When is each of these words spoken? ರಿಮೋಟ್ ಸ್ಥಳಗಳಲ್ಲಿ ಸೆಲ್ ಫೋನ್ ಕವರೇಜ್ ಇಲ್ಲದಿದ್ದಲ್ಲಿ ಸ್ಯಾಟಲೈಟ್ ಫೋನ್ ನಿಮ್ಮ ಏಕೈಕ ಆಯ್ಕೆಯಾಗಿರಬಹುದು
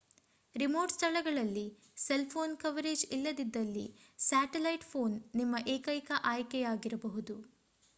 ರಿಮೋಟ್ 0.55 0.93
ಸ್ಥಳಗಳಲ್ಲಿ 0.93 1.65
ಸೆಲ್ 1.97 2.25
ಫೋನ್ 2.25 2.57
ಕವರೇಜ್ 2.57 3.05
ಇಲ್ಲದಿದ್ದಲ್ಲಿ 3.11 3.85
ಸ್ಯಾಟಲೈಟ್ 4.19 4.89
ಫೋನ್ 4.91 5.15
ನಿಮ್ಮ 5.35 5.55
ಏಕೈಕ 5.69 6.11
ಆಯ್ಕೆಯಾಗಿರಬಹುದು 6.25 7.37